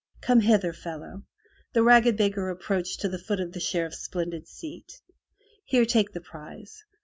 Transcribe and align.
Come 0.19 0.39
hither, 0.39 0.73
fellow." 0.73 1.25
The 1.73 1.83
ragged 1.83 2.17
beggar 2.17 2.49
approached 2.49 3.01
to 3.01 3.07
the 3.07 3.19
foot 3.19 3.39
of 3.39 3.51
the 3.51 3.59
Sheriff's 3.59 3.99
splendid 4.01 4.47
seat. 4.47 4.99
"Here 5.63 5.85
take 5.85 6.11
the 6.13 6.21
prize. 6.21 6.83